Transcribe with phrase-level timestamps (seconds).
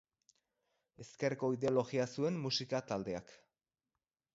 [1.05, 3.41] Ezkerreko ideologia zuen musika taldeak.